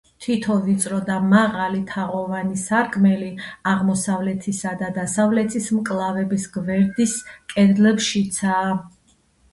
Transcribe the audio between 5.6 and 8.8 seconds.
მკლავების გვერდის კედლებშიცაა.